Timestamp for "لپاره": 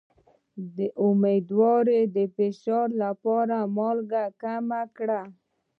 3.03-3.57